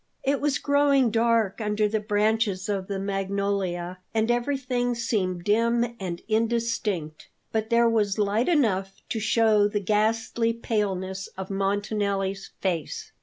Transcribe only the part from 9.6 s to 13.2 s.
the ghastly paleness of Montanelli's face.